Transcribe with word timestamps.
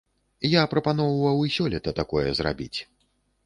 Я 0.53 0.63
прапаноўваў 0.71 1.45
і 1.49 1.53
сёлета 1.59 1.95
такое 2.03 2.27
зрабіць. 2.43 2.75